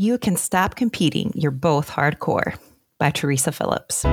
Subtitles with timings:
[0.00, 2.56] You Can Stop Competing, You're Both Hardcore
[2.98, 4.06] by Teresa Phillips.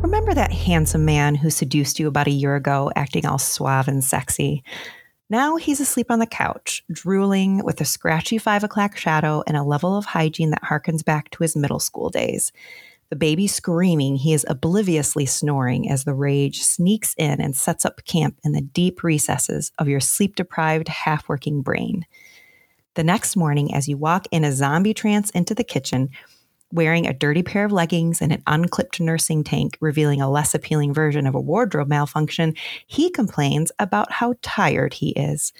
[0.00, 4.04] Remember that handsome man who seduced you about a year ago, acting all suave and
[4.04, 4.62] sexy?
[5.28, 9.64] Now he's asleep on the couch, drooling with a scratchy five o'clock shadow and a
[9.64, 12.52] level of hygiene that harkens back to his middle school days.
[13.10, 18.04] The baby screaming, he is obliviously snoring as the rage sneaks in and sets up
[18.04, 22.04] camp in the deep recesses of your sleep deprived, half working brain.
[22.94, 26.10] The next morning, as you walk in a zombie trance into the kitchen,
[26.70, 30.92] wearing a dirty pair of leggings and an unclipped nursing tank, revealing a less appealing
[30.92, 32.54] version of a wardrobe malfunction,
[32.86, 35.52] he complains about how tired he is.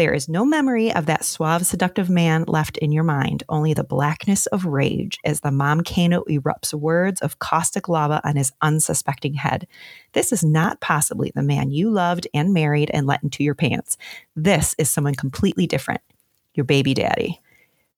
[0.00, 3.84] There is no memory of that suave, seductive man left in your mind, only the
[3.84, 9.66] blackness of rage as the Momcano erupts words of caustic lava on his unsuspecting head.
[10.14, 13.98] This is not possibly the man you loved and married and let into your pants.
[14.34, 16.00] This is someone completely different
[16.54, 17.38] your baby daddy.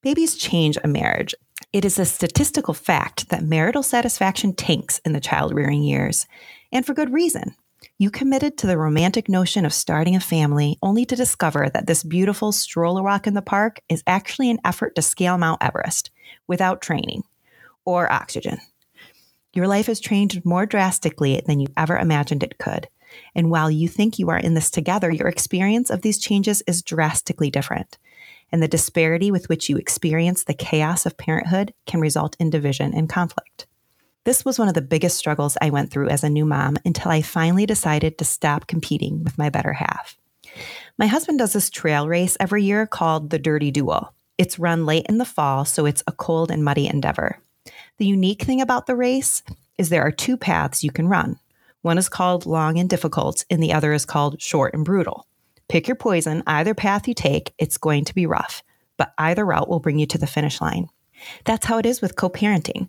[0.02, 1.36] Babies change a marriage.
[1.72, 6.26] It is a statistical fact that marital satisfaction tanks in the child rearing years,
[6.72, 7.54] and for good reason.
[8.02, 12.02] You committed to the romantic notion of starting a family only to discover that this
[12.02, 16.10] beautiful stroller walk in the park is actually an effort to scale Mount Everest
[16.48, 17.22] without training
[17.84, 18.58] or oxygen.
[19.52, 22.88] Your life has changed more drastically than you ever imagined it could.
[23.36, 26.82] And while you think you are in this together, your experience of these changes is
[26.82, 27.98] drastically different.
[28.50, 32.94] And the disparity with which you experience the chaos of parenthood can result in division
[32.94, 33.68] and conflict.
[34.24, 37.10] This was one of the biggest struggles I went through as a new mom until
[37.10, 40.16] I finally decided to stop competing with my better half.
[40.96, 44.14] My husband does this trail race every year called the Dirty Duel.
[44.38, 47.40] It's run late in the fall, so it's a cold and muddy endeavor.
[47.98, 49.42] The unique thing about the race
[49.76, 51.40] is there are two paths you can run.
[51.80, 55.26] One is called long and difficult, and the other is called short and brutal.
[55.68, 56.44] Pick your poison.
[56.46, 58.62] Either path you take, it's going to be rough,
[58.96, 60.86] but either route will bring you to the finish line.
[61.44, 62.88] That's how it is with co parenting.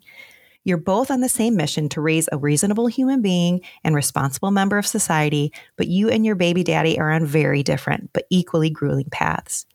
[0.64, 4.78] You're both on the same mission to raise a reasonable human being and responsible member
[4.78, 9.10] of society, but you and your baby daddy are on very different but equally grueling
[9.10, 9.66] paths.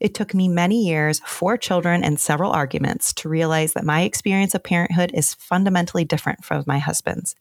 [0.00, 4.54] It took me many years, four children, and several arguments to realize that my experience
[4.54, 7.34] of parenthood is fundamentally different from my husband's.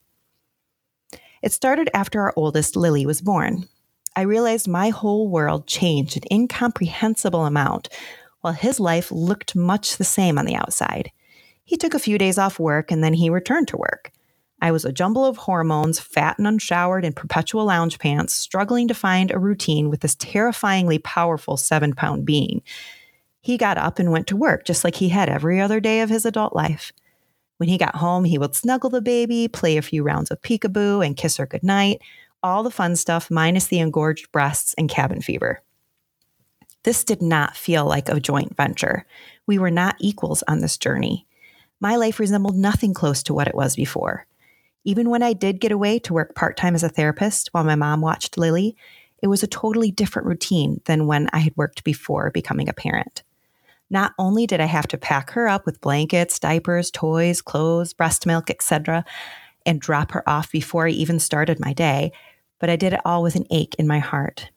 [1.42, 3.70] It started after our oldest, Lily, was born.
[4.16, 7.90] I realized my whole world changed an incomprehensible amount,
[8.42, 11.12] while his life looked much the same on the outside.
[11.68, 14.14] He took a few days off work and then he returned to work.
[14.62, 18.94] I was a jumble of hormones, fat and unshowered in perpetual lounge pants, struggling to
[18.94, 22.62] find a routine with this terrifyingly powerful seven pound being.
[23.42, 26.10] He got up and went to work just like he had every other day of
[26.10, 26.94] his adult life.
[27.58, 31.06] When he got home, he would snuggle the baby, play a few rounds of peekaboo,
[31.06, 32.02] and kiss her goodnight.
[32.42, 35.62] All the fun stuff, minus the engorged breasts and cabin fever.
[36.84, 39.06] This did not feel like a joint venture.
[39.46, 41.28] We were not equals on this journey
[41.80, 44.26] my life resembled nothing close to what it was before.
[44.84, 47.76] Even when I did get away to work part time as a therapist while my
[47.76, 48.76] mom watched Lily,
[49.22, 53.24] it was a totally different routine than when I had worked before becoming a parent.
[53.90, 58.26] Not only did I have to pack her up with blankets, diapers, toys, clothes, breast
[58.26, 59.06] milk, etc.,
[59.66, 62.12] and drop her off before I even started my day,
[62.60, 64.50] but I did it all with an ache in my heart.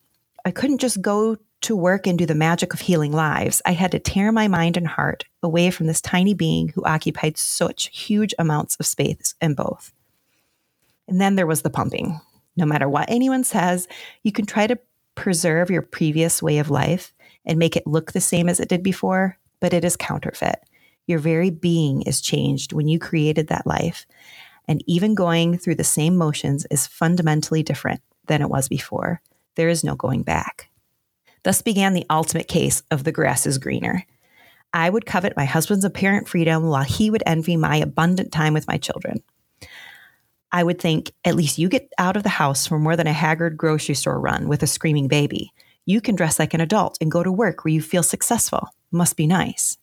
[0.44, 3.92] I couldn't just go to work and do the magic of healing lives, I had
[3.92, 8.34] to tear my mind and heart away from this tiny being who occupied such huge
[8.38, 9.92] amounts of space in both.
[11.06, 12.20] And then there was the pumping.
[12.56, 13.88] No matter what anyone says,
[14.22, 14.78] you can try to
[15.14, 17.12] preserve your previous way of life
[17.44, 20.60] and make it look the same as it did before, but it is counterfeit.
[21.06, 24.06] Your very being is changed when you created that life.
[24.66, 29.20] And even going through the same motions is fundamentally different than it was before.
[29.56, 30.69] There is no going back.
[31.42, 34.04] Thus began the ultimate case of the grass is greener.
[34.72, 38.68] I would covet my husband's apparent freedom while he would envy my abundant time with
[38.68, 39.22] my children.
[40.52, 43.12] I would think, at least you get out of the house for more than a
[43.12, 45.52] haggard grocery store run with a screaming baby.
[45.86, 48.68] You can dress like an adult and go to work where you feel successful.
[48.90, 49.76] Must be nice.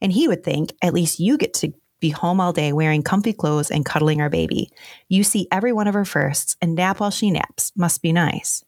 [0.00, 3.32] And he would think, at least you get to be home all day wearing comfy
[3.32, 4.70] clothes and cuddling our baby.
[5.08, 7.72] You see every one of her firsts and nap while she naps.
[7.76, 8.64] Must be nice.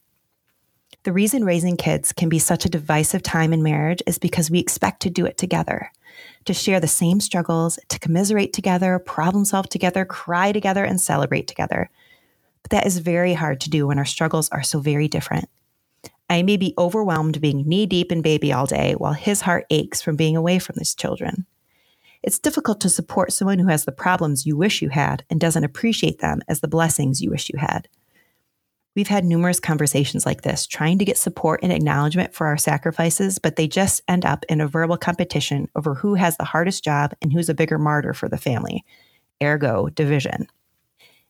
[1.09, 4.59] The reason raising kids can be such a divisive time in marriage is because we
[4.59, 5.91] expect to do it together,
[6.45, 11.49] to share the same struggles, to commiserate together, problem solve together, cry together, and celebrate
[11.49, 11.89] together.
[12.63, 15.49] But that is very hard to do when our struggles are so very different.
[16.29, 20.03] I may be overwhelmed being knee deep in baby all day while his heart aches
[20.03, 21.47] from being away from his children.
[22.23, 25.65] It's difficult to support someone who has the problems you wish you had and doesn't
[25.65, 27.89] appreciate them as the blessings you wish you had.
[28.99, 33.39] We've had numerous conversations like this, trying to get support and acknowledgement for our sacrifices,
[33.39, 37.15] but they just end up in a verbal competition over who has the hardest job
[37.23, 38.85] and who's a bigger martyr for the family.
[39.41, 40.49] Ergo, division.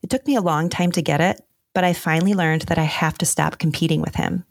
[0.03, 1.43] It took me a long time to get it,
[1.75, 4.47] but I finally learned that I have to stop competing with him.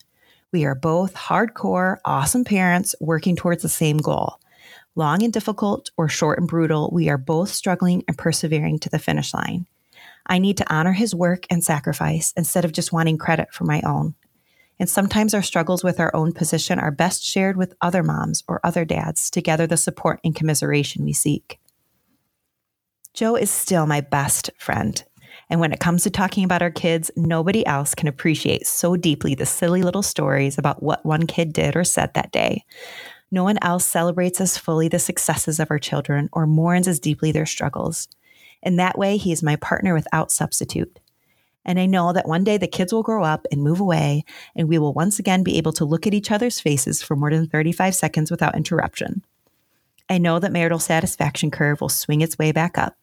[0.52, 4.40] We are both hardcore, awesome parents working towards the same goal.
[4.94, 9.00] Long and difficult or short and brutal, we are both struggling and persevering to the
[9.00, 9.66] finish line.
[10.28, 13.82] I need to honor his work and sacrifice instead of just wanting credit for my
[13.86, 14.16] own.
[14.80, 18.60] And sometimes our struggles with our own position are best shared with other moms or
[18.64, 21.60] other dads to gather the support and commiseration we seek.
[23.14, 25.04] Joe is still my best friend.
[25.50, 29.34] And when it comes to talking about our kids, nobody else can appreciate so deeply
[29.34, 32.64] the silly little stories about what one kid did or said that day.
[33.32, 37.32] No one else celebrates as fully the successes of our children or mourns as deeply
[37.32, 38.08] their struggles.
[38.62, 41.00] In that way, he is my partner without substitute.
[41.66, 44.24] And I know that one day the kids will grow up and move away,
[44.56, 47.30] and we will once again be able to look at each other's faces for more
[47.30, 49.24] than 35 seconds without interruption.
[50.10, 52.96] I know that marital satisfaction curve will swing its way back up.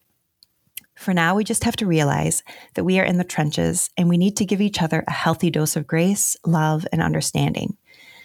[0.96, 2.42] For now, we just have to realize
[2.74, 5.50] that we are in the trenches and we need to give each other a healthy
[5.50, 7.76] dose of grace, love, and understanding.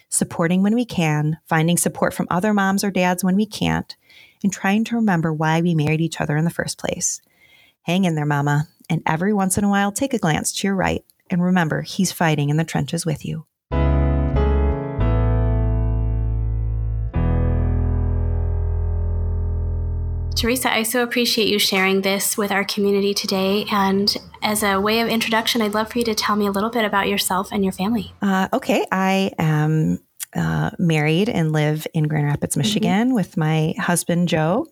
[0.10, 3.96] Supporting when we can, finding support from other moms or dads when we can't,
[4.44, 7.22] and trying to remember why we married each other in the first place.
[7.84, 10.76] Hang in there, Mama, and every once in a while take a glance to your
[10.76, 13.46] right and remember he's fighting in the trenches with you.
[20.40, 23.66] Teresa, I so appreciate you sharing this with our community today.
[23.70, 26.70] And as a way of introduction, I'd love for you to tell me a little
[26.70, 28.14] bit about yourself and your family.
[28.22, 30.00] Uh, okay, I am
[30.36, 32.62] uh, married and live in Grand Rapids, mm-hmm.
[32.62, 33.16] Michigan mm-hmm.
[33.16, 34.68] with my husband, Joe.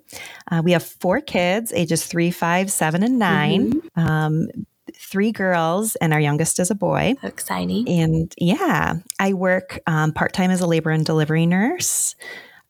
[0.51, 3.99] Uh, we have four kids, ages three, five, seven, and 9 mm-hmm.
[3.99, 4.47] um,
[4.95, 7.15] three girls, and our youngest is a boy.
[7.23, 7.87] exciting.
[7.89, 12.15] And yeah, I work um, part time as a labor and delivery nurse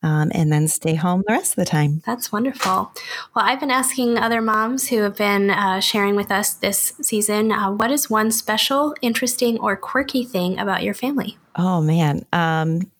[0.03, 2.01] um, and then stay home the rest of the time.
[2.05, 2.91] That's wonderful.
[3.35, 7.51] Well, I've been asking other moms who have been uh, sharing with us this season
[7.51, 11.37] uh, what is one special, interesting, or quirky thing about your family?
[11.55, 12.25] Oh, man.
[12.31, 12.91] Um,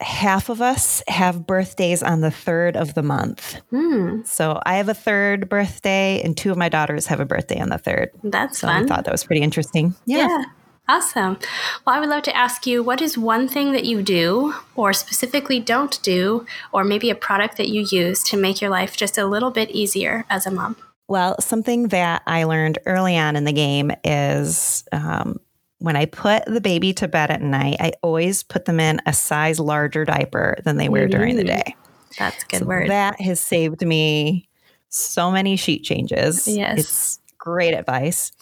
[0.00, 3.60] half of us have birthdays on the third of the month.
[3.70, 4.22] Hmm.
[4.24, 7.68] So I have a third birthday, and two of my daughters have a birthday on
[7.68, 8.10] the third.
[8.24, 8.84] That's so fun.
[8.84, 9.94] I thought that was pretty interesting.
[10.06, 10.28] yeah.
[10.28, 10.44] yeah.
[10.90, 11.38] Awesome.
[11.86, 14.92] Well, I would love to ask you what is one thing that you do, or
[14.92, 19.16] specifically don't do, or maybe a product that you use to make your life just
[19.16, 20.76] a little bit easier as a mom?
[21.06, 25.38] Well, something that I learned early on in the game is um,
[25.78, 29.12] when I put the baby to bed at night, I always put them in a
[29.12, 31.18] size larger diaper than they wear mm-hmm.
[31.18, 31.76] during the day.
[32.18, 32.90] That's good so word.
[32.90, 34.48] That has saved me
[34.88, 36.48] so many sheet changes.
[36.48, 36.78] Yes.
[36.80, 38.32] It's great advice.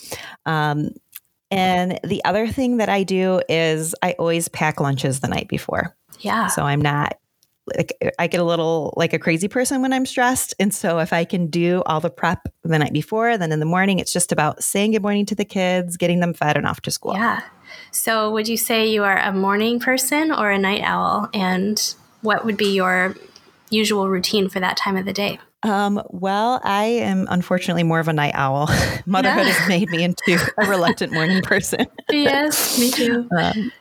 [0.46, 0.90] Um,
[1.50, 5.96] and the other thing that I do is I always pack lunches the night before.
[6.20, 6.48] Yeah.
[6.48, 7.18] So I'm not
[7.76, 10.54] like I get a little like a crazy person when I'm stressed.
[10.58, 13.66] And so if I can do all the prep the night before, then in the
[13.66, 16.80] morning it's just about saying good morning to the kids, getting them fed and off
[16.82, 17.14] to school.
[17.14, 17.42] Yeah.
[17.90, 21.28] So would you say you are a morning person or a night owl?
[21.34, 23.16] And what would be your
[23.70, 25.38] usual routine for that time of the day?
[25.62, 28.68] Um, well, I am unfortunately more of a night owl.
[29.06, 29.52] Motherhood yeah.
[29.52, 31.86] has made me into a reluctant morning person.
[32.10, 33.28] yes, me too.
[33.38, 33.72] Um,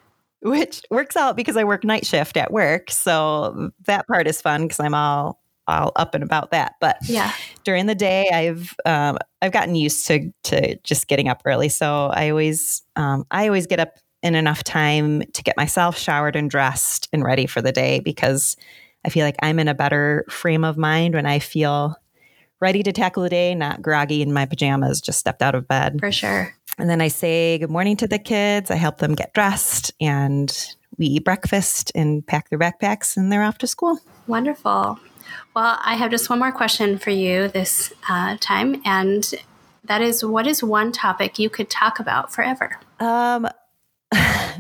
[0.41, 4.63] which works out because I work night shift at work, so that part is fun
[4.63, 6.75] because I'm all all up and about that.
[6.79, 11.41] But yeah, during the day, I've um, I've gotten used to to just getting up
[11.43, 11.69] early.
[11.69, 16.35] So I always um, I always get up in enough time to get myself showered
[16.35, 18.55] and dressed and ready for the day because
[19.07, 21.95] I feel like I'm in a better frame of mind when I feel
[22.59, 26.01] ready to tackle the day, not groggy in my pajamas, just stepped out of bed.
[26.01, 26.53] For sure.
[26.77, 28.69] And then I say good morning to the kids.
[28.69, 30.53] I help them get dressed and
[30.97, 33.97] we eat breakfast and pack their backpacks and they're off to school.
[34.27, 34.99] Wonderful.
[35.55, 38.81] Well, I have just one more question for you this uh, time.
[38.83, 39.33] And
[39.85, 42.77] that is what is one topic you could talk about forever?
[42.99, 43.47] Um,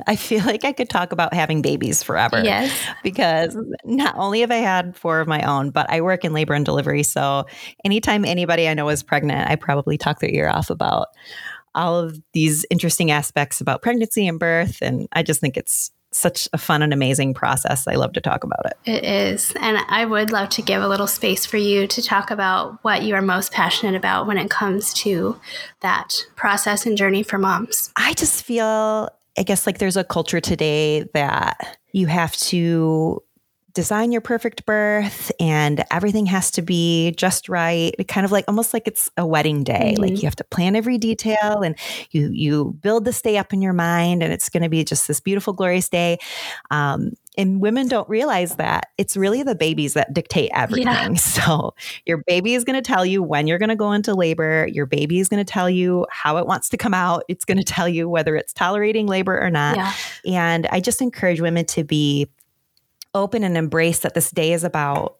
[0.05, 2.41] I feel like I could talk about having babies forever.
[2.43, 2.71] Yes.
[3.03, 6.53] Because not only have I had four of my own, but I work in labor
[6.53, 7.03] and delivery.
[7.03, 7.45] So
[7.83, 11.07] anytime anybody I know is pregnant, I probably talk their ear off about
[11.73, 14.79] all of these interesting aspects about pregnancy and birth.
[14.81, 17.87] And I just think it's such a fun and amazing process.
[17.87, 18.77] I love to talk about it.
[18.85, 19.53] It is.
[19.59, 23.03] And I would love to give a little space for you to talk about what
[23.03, 25.39] you are most passionate about when it comes to
[25.81, 27.91] that process and journey for moms.
[27.95, 33.21] I just feel I guess like there's a culture today that you have to
[33.77, 37.93] design your perfect birth and everything has to be just right.
[38.07, 39.93] Kind of like almost like it's a wedding day.
[39.93, 40.01] Mm-hmm.
[40.01, 41.75] Like you have to plan every detail and
[42.09, 45.07] you you build this day up in your mind and it's going to be just
[45.07, 46.17] this beautiful, glorious day.
[46.71, 50.87] Um, and women don't realize that it's really the babies that dictate everything.
[50.87, 51.13] Yeah.
[51.37, 54.67] So your baby is going to tell you when you're going to go into labor.
[54.71, 57.23] Your baby is going to tell you how it wants to come out.
[57.27, 59.77] It's going to tell you whether it's tolerating labor or not.
[59.77, 59.93] Yeah.
[60.25, 62.27] And I just encourage women to be
[63.17, 65.17] open and embrace that this day is about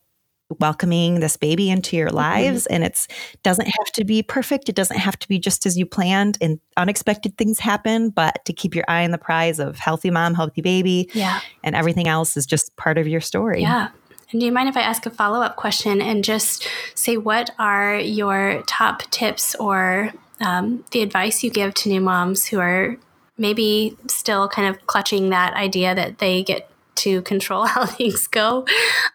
[0.60, 2.18] welcoming this baby into your mm-hmm.
[2.18, 2.76] lives mm-hmm.
[2.76, 3.08] and it's
[3.44, 6.60] doesn't have to be perfect it doesn't have to be just as you planned and
[6.78, 10.62] unexpected things happen but to keep your eye on the prize of healthy mom healthy
[10.62, 13.90] baby yeah and everything else is just part of your story yeah
[14.32, 17.52] and do you mind if I ask a follow up question and just say what
[17.58, 20.12] are your top tips or
[20.42, 22.98] um, the advice you give to new moms who are
[23.38, 28.66] maybe still kind of clutching that idea that they get to control how things go.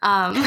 [0.03, 0.45] Um,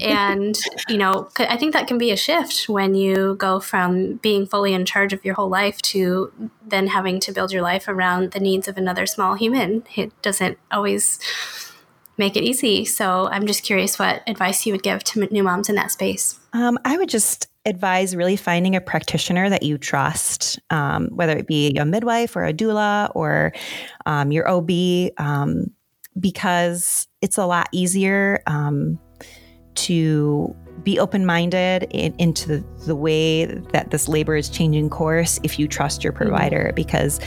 [0.00, 4.46] and, you know, I think that can be a shift when you go from being
[4.46, 6.32] fully in charge of your whole life to
[6.66, 9.84] then having to build your life around the needs of another small human.
[9.96, 11.18] It doesn't always
[12.18, 12.84] make it easy.
[12.84, 16.38] So I'm just curious what advice you would give to new moms in that space.
[16.52, 21.46] Um, I would just advise really finding a practitioner that you trust, um, whether it
[21.46, 23.52] be a midwife or a doula or
[24.06, 24.70] um, your OB.
[25.18, 25.70] Um,
[26.18, 28.98] because it's a lot easier um,
[29.74, 35.38] to be open minded in, into the, the, way that this labor is changing course
[35.42, 36.30] if you trust your mm-hmm.
[36.30, 36.64] provider.
[36.66, 36.74] Mm-hmm.
[36.74, 37.20] Because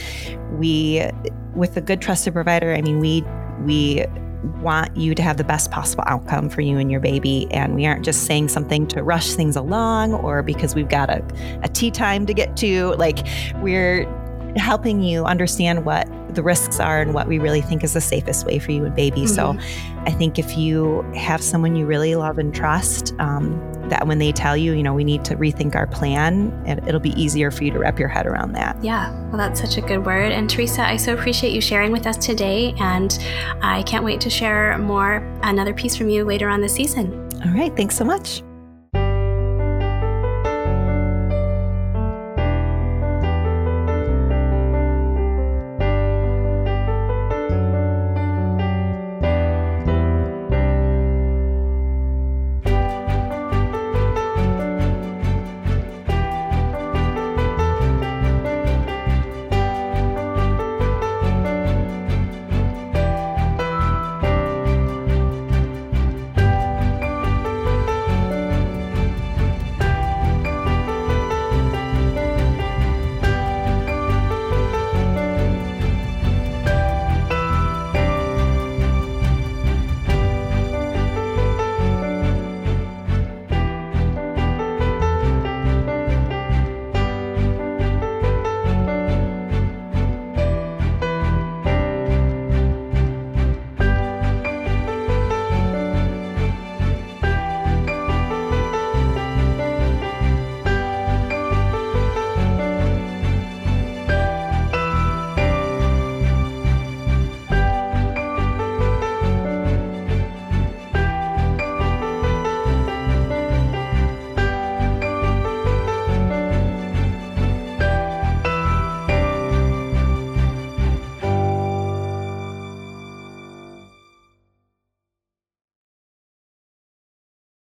[0.52, 1.08] we,
[1.54, 3.24] with a good trusted provider, I mean, we,
[3.64, 4.04] we,
[4.60, 7.48] want you to have the best possible outcome for you and your baby.
[7.50, 11.24] And we aren't just saying something to rush things along or because we've got a,
[11.62, 12.94] a tea time to get to.
[12.94, 13.26] Like,
[13.56, 14.04] we're
[14.56, 18.46] helping you understand what the risks are and what we really think is the safest
[18.46, 19.22] way for you and baby.
[19.22, 19.34] Mm-hmm.
[19.34, 19.56] So
[20.06, 24.32] I think if you have someone you really love and trust, um, that when they
[24.32, 27.64] tell you, you know, we need to rethink our plan, it, it'll be easier for
[27.64, 28.82] you to wrap your head around that.
[28.82, 30.32] Yeah, well, that's such a good word.
[30.32, 32.74] And Teresa, I so appreciate you sharing with us today.
[32.78, 33.16] And
[33.62, 37.28] I can't wait to share more, another piece from you later on this season.
[37.44, 37.74] All right.
[37.76, 38.42] Thanks so much.